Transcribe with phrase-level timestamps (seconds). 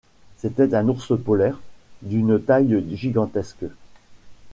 [0.37, 1.59] C’était un ours polaire,
[2.01, 3.65] d’une taille gigantesque.